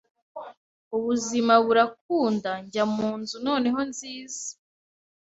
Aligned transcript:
ubuzima 0.95 1.53
burakunda 1.65 2.51
njya 2.65 2.83
munzu 2.95 3.35
noneho 3.47 3.79
nziza 3.89 4.45